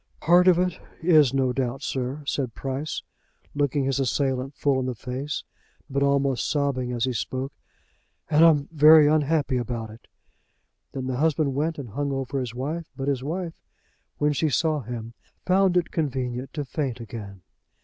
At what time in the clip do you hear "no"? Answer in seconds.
1.31-1.53